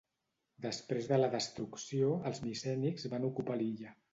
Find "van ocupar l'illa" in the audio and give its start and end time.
3.13-3.97